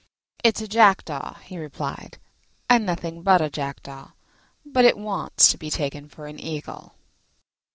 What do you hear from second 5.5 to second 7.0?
to be taken for an Eagle."